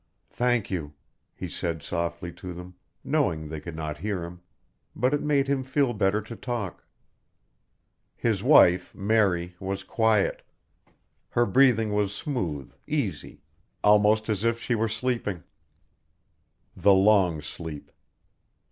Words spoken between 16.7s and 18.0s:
_The long sleep.